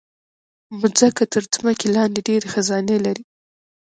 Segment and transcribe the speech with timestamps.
[0.79, 3.23] مځکه تر ځمکې لاندې ډېر خزانے لري.